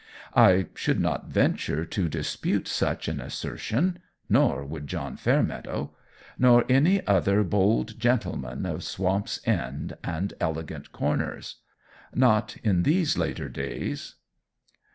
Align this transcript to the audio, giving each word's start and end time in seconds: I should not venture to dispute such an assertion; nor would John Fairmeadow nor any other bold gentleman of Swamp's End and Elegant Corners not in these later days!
I 0.35 0.65
should 0.73 0.99
not 0.99 1.27
venture 1.27 1.85
to 1.85 2.09
dispute 2.09 2.67
such 2.67 3.07
an 3.07 3.21
assertion; 3.21 3.99
nor 4.29 4.65
would 4.65 4.87
John 4.87 5.15
Fairmeadow 5.15 5.95
nor 6.39 6.65
any 6.67 7.05
other 7.05 7.43
bold 7.43 7.99
gentleman 7.99 8.65
of 8.65 8.83
Swamp's 8.83 9.39
End 9.47 9.95
and 10.03 10.33
Elegant 10.39 10.91
Corners 10.91 11.57
not 12.15 12.57
in 12.63 12.81
these 12.81 13.15
later 13.15 13.47
days! 13.47 14.15